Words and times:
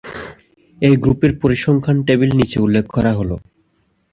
এই 0.77 0.95
গ্রুপের 1.03 1.31
পরিসংখ্যান 1.41 1.97
টেবিল 2.07 2.31
নিচে 2.39 2.57
উল্লেখ 2.65 2.85
করা 2.95 3.11
হলো। 3.19 3.35